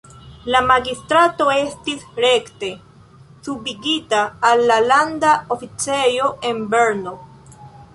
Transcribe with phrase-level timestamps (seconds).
[0.53, 2.71] La magistrato estis rekte
[3.49, 7.21] subigita al la landa oficejo en Brno.